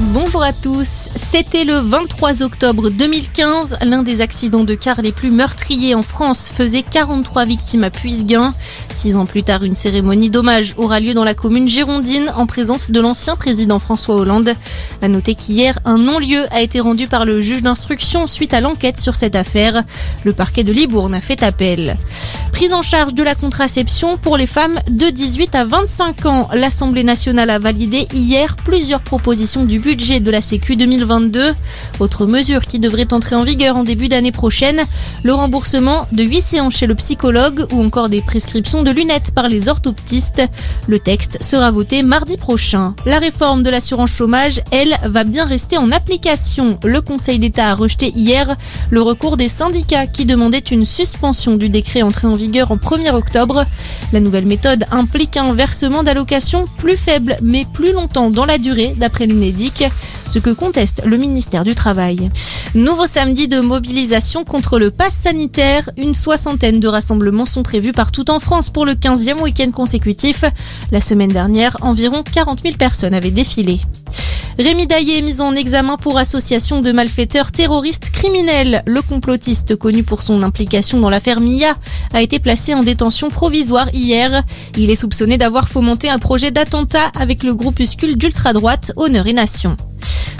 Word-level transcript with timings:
Bonjour 0.00 0.42
à 0.42 0.54
tous. 0.54 1.10
C'était 1.14 1.64
le 1.64 1.74
23 1.74 2.42
octobre 2.42 2.88
2015. 2.88 3.76
L'un 3.82 4.02
des 4.02 4.22
accidents 4.22 4.64
de 4.64 4.74
car 4.74 5.02
les 5.02 5.12
plus 5.12 5.30
meurtriers 5.30 5.94
en 5.94 6.02
France 6.02 6.50
faisait 6.52 6.82
43 6.82 7.44
victimes 7.44 7.84
à 7.84 7.90
Puisguin. 7.90 8.54
Six 8.88 9.14
ans 9.16 9.26
plus 9.26 9.42
tard, 9.42 9.62
une 9.62 9.74
cérémonie 9.74 10.30
d'hommage 10.30 10.72
aura 10.78 11.00
lieu 11.00 11.12
dans 11.12 11.22
la 11.22 11.34
commune 11.34 11.68
girondine 11.68 12.32
en 12.34 12.46
présence 12.46 12.90
de 12.90 12.98
l'ancien 12.98 13.36
président 13.36 13.78
François 13.78 14.14
Hollande. 14.14 14.54
À 15.02 15.08
noter 15.08 15.34
qu'hier, 15.34 15.78
un 15.84 15.98
non-lieu 15.98 16.46
a 16.50 16.62
été 16.62 16.80
rendu 16.80 17.06
par 17.06 17.26
le 17.26 17.42
juge 17.42 17.60
d'instruction 17.60 18.26
suite 18.26 18.54
à 18.54 18.62
l'enquête 18.62 18.98
sur 18.98 19.14
cette 19.14 19.36
affaire. 19.36 19.82
Le 20.24 20.32
parquet 20.32 20.64
de 20.64 20.72
Libourne 20.72 21.14
a 21.14 21.20
fait 21.20 21.42
appel. 21.42 21.98
Prise 22.52 22.74
en 22.74 22.82
charge 22.82 23.14
de 23.14 23.22
la 23.22 23.34
contraception 23.34 24.18
pour 24.18 24.36
les 24.36 24.46
femmes 24.46 24.80
de 24.90 25.08
18 25.08 25.54
à 25.54 25.64
25 25.64 26.26
ans. 26.26 26.48
L'Assemblée 26.52 27.04
nationale 27.04 27.48
a 27.48 27.58
validé 27.58 28.06
hier 28.12 28.56
plusieurs 28.56 29.00
propositions 29.00 29.64
du 29.64 29.78
budget 29.90 30.20
de 30.20 30.30
la 30.30 30.40
Sécu 30.40 30.76
2022. 30.76 31.52
Autre 31.98 32.24
mesure 32.24 32.64
qui 32.64 32.78
devrait 32.78 33.12
entrer 33.12 33.34
en 33.34 33.42
vigueur 33.42 33.76
en 33.76 33.82
début 33.82 34.06
d'année 34.06 34.30
prochaine, 34.30 34.84
le 35.24 35.34
remboursement 35.34 36.06
de 36.12 36.22
8 36.22 36.42
séances 36.42 36.76
chez 36.76 36.86
le 36.86 36.94
psychologue 36.94 37.66
ou 37.72 37.82
encore 37.82 38.08
des 38.08 38.22
prescriptions 38.22 38.84
de 38.84 38.92
lunettes 38.92 39.32
par 39.34 39.48
les 39.48 39.68
orthoptistes. 39.68 40.42
Le 40.86 41.00
texte 41.00 41.42
sera 41.42 41.72
voté 41.72 42.04
mardi 42.04 42.36
prochain. 42.36 42.94
La 43.04 43.18
réforme 43.18 43.64
de 43.64 43.70
l'assurance 43.70 44.12
chômage, 44.12 44.60
elle, 44.70 44.96
va 45.02 45.24
bien 45.24 45.44
rester 45.44 45.76
en 45.76 45.90
application. 45.90 46.78
Le 46.84 47.00
Conseil 47.00 47.40
d'État 47.40 47.70
a 47.70 47.74
rejeté 47.74 48.12
hier 48.14 48.54
le 48.90 49.02
recours 49.02 49.36
des 49.36 49.48
syndicats 49.48 50.06
qui 50.06 50.24
demandaient 50.24 50.58
une 50.58 50.84
suspension 50.84 51.56
du 51.56 51.68
décret 51.68 52.02
entré 52.02 52.28
en 52.28 52.36
vigueur 52.36 52.70
en 52.70 52.76
1er 52.76 53.10
octobre. 53.12 53.64
La 54.12 54.20
nouvelle 54.20 54.46
méthode 54.46 54.84
implique 54.92 55.36
un 55.36 55.52
versement 55.52 56.04
d'allocation 56.04 56.66
plus 56.78 56.96
faible 56.96 57.38
mais 57.42 57.66
plus 57.72 57.92
longtemps 57.92 58.30
dans 58.30 58.46
la 58.46 58.58
durée 58.58 58.94
d'après 58.96 59.26
l'UNEDIC 59.26 59.79
ce 60.26 60.38
que 60.38 60.50
conteste 60.50 61.02
le 61.04 61.16
ministère 61.16 61.64
du 61.64 61.74
Travail. 61.74 62.30
Nouveau 62.74 63.06
samedi 63.06 63.48
de 63.48 63.60
mobilisation 63.60 64.44
contre 64.44 64.78
le 64.78 64.90
pass 64.90 65.14
sanitaire. 65.14 65.90
Une 65.96 66.14
soixantaine 66.14 66.80
de 66.80 66.88
rassemblements 66.88 67.44
sont 67.44 67.62
prévus 67.62 67.92
partout 67.92 68.30
en 68.30 68.40
France 68.40 68.70
pour 68.70 68.86
le 68.86 68.92
15e 68.92 69.40
week-end 69.40 69.70
consécutif. 69.72 70.44
La 70.90 71.00
semaine 71.00 71.32
dernière, 71.32 71.76
environ 71.80 72.22
40 72.22 72.62
000 72.62 72.76
personnes 72.76 73.14
avaient 73.14 73.30
défilé. 73.30 73.80
Rémi 74.60 74.86
Daillé 74.86 75.16
est 75.16 75.22
mis 75.22 75.40
en 75.40 75.54
examen 75.54 75.96
pour 75.96 76.18
association 76.18 76.82
de 76.82 76.92
malfaiteurs 76.92 77.50
terroristes 77.50 78.10
criminels. 78.10 78.82
Le 78.84 79.00
complotiste, 79.00 79.74
connu 79.74 80.02
pour 80.02 80.20
son 80.20 80.42
implication 80.42 81.00
dans 81.00 81.08
l'affaire 81.08 81.40
Mia, 81.40 81.76
a 82.12 82.20
été 82.20 82.38
placé 82.38 82.74
en 82.74 82.82
détention 82.82 83.30
provisoire 83.30 83.88
hier. 83.94 84.42
Il 84.76 84.90
est 84.90 84.96
soupçonné 84.96 85.38
d'avoir 85.38 85.66
fomenté 85.66 86.10
un 86.10 86.18
projet 86.18 86.50
d'attentat 86.50 87.10
avec 87.18 87.42
le 87.42 87.54
groupuscule 87.54 88.18
d'ultra-droite 88.18 88.92
Honneur 88.96 89.26
et 89.28 89.32
Nation. 89.32 89.78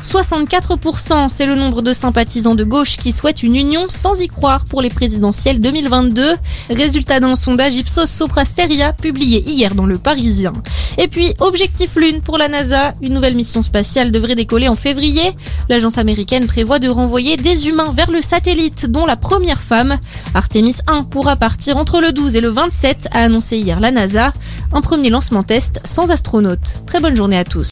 64%, 0.03 1.29
c'est 1.29 1.47
le 1.47 1.55
nombre 1.55 1.83
de 1.83 1.93
sympathisants 1.93 2.55
de 2.55 2.65
gauche 2.65 2.97
qui 2.97 3.13
souhaitent 3.13 3.43
une 3.43 3.57
union 3.57 3.87
sans 3.89 4.21
y 4.21 4.29
croire 4.29 4.65
pour 4.65 4.81
les 4.81 4.89
présidentielles 4.89 5.61
2022. 5.61 6.37
Résultat 6.71 7.21
d'un 7.21 7.37
sondage 7.37 7.77
Ipsos 7.77 8.07
Soprasteria 8.07 8.93
publié 8.93 9.43
hier 9.47 9.75
dans 9.75 9.87
Le 9.87 9.99
Parisien. 9.99 10.53
Et 10.99 11.09
puis, 11.09 11.35
objectif 11.39 11.97
Lune 11.97 12.23
pour 12.23 12.39
la 12.39 12.49
NASA. 12.49 12.95
Une 13.03 13.15
nouvelle 13.15 13.35
mission 13.35 13.63
spatiale 13.63 14.11
devrait 14.11 14.35
décoller 14.35 14.69
en 14.69 14.77
février. 14.77 15.37
L'agence 15.69 15.99
américaine 15.99 16.47
prévoit 16.47 16.79
de 16.79 16.89
renvoyer 16.89 17.37
des 17.37 17.69
humains 17.69 17.93
vers 17.95 18.11
le 18.11 18.23
satellite, 18.23 18.87
dont 18.87 19.07
la 19.07 19.17
première 19.17 19.61
femme. 19.61 19.99
Artemis 20.35 20.77
1 20.87 21.05
pourra 21.05 21.37
partir 21.37 21.77
entre 21.77 22.01
le 22.01 22.13
12 22.13 22.37
et 22.37 22.41
le 22.41 22.49
27, 22.49 23.09
a 23.13 23.21
annoncé 23.21 23.59
hier 23.59 23.81
la 23.81 23.91
NASA. 23.91 24.33
Un 24.73 24.81
premier 24.81 25.11
lancement 25.11 25.43
test 25.43 25.81
sans 25.85 26.11
astronautes. 26.11 26.79
Très 26.87 27.01
bonne 27.01 27.17
journée 27.17 27.39
à 27.39 27.45
tous. 27.45 27.69